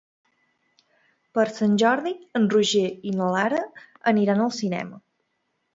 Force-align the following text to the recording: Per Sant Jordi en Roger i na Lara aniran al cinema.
Per 1.39 1.45
Sant 1.59 1.75
Jordi 1.83 2.15
en 2.41 2.49
Roger 2.57 2.85
i 3.11 3.15
na 3.21 3.31
Lara 3.37 3.65
aniran 4.15 4.45
al 4.49 4.55
cinema. 4.65 5.03